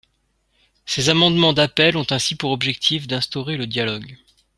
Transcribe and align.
Ces 0.87 1.09
amendements 1.09 1.53
d’appel 1.53 1.95
ont 1.95 2.07
ainsi 2.09 2.33
pour 2.33 2.49
objectif 2.49 3.05
d’instaurer 3.07 3.55
le 3.55 3.67
dialogue. 3.67 4.17